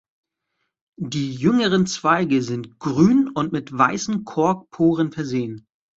Die 0.99 1.31
jüngeren 1.31 1.85
Zweige 1.85 2.41
sind 2.41 2.79
grün 2.79 3.27
und 3.29 3.51
mit 3.51 3.71
weißen 3.77 4.25
Korkporen 4.25 5.11
versehen. 5.11 5.67